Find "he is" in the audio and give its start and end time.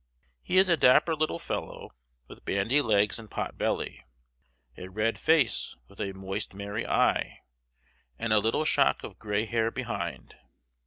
0.41-0.67